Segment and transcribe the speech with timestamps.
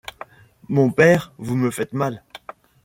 [0.67, 2.23] Mon père, vous me faites mal.